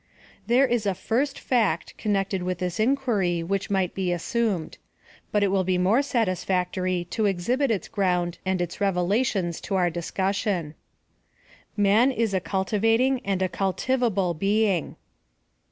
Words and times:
There 0.47 0.65
is 0.65 0.87
a 0.87 0.95
first 0.95 1.37
fact 1.37 1.95
connected 1.95 2.41
with 2.41 2.57
this 2.57 2.79
in 2.79 2.95
quiry 2.97 3.43
which 3.43 3.69
might 3.69 3.93
be 3.93 4.11
assumed; 4.11 4.79
but 5.31 5.43
it 5.43 5.49
will 5.49 5.63
be 5.63 5.77
more 5.77 6.01
satisfactory 6.01 7.05
to 7.11 7.27
exhibit 7.27 7.69
its 7.69 7.87
ground 7.87 8.39
and 8.43 8.63
its 8.63 8.81
relations 8.81 9.61
to 9.61 9.75
our 9.75 9.91
discussion. 9.91 10.73
Man 11.77 12.11
is 12.11 12.33
a 12.33 12.39
cultivating 12.39 13.21
and 13.23 13.43
a 13.43 13.47
cultivable 13.47 14.33
being. 14.33 14.95